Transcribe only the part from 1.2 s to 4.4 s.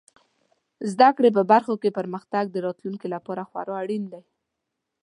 په برخو کې پرمختګ د راتلونکي لپاره خورا اړین دی.